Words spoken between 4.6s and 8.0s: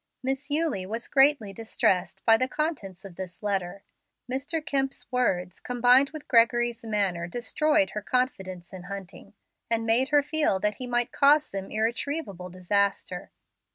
Kemp's words, combined with Gregory's manner, destroyed